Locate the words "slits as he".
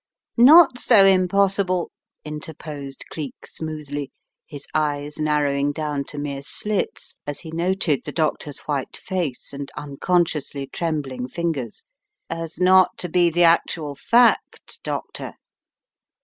6.41-7.51